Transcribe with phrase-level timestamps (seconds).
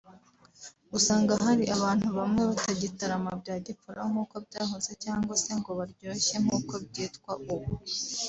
[0.97, 7.31] usanga hari abantu bamwe batagitarama bya gipfura nk’uko byahoze cyangwa se ngo baryoshye nkuko byitwa
[7.53, 7.71] ubu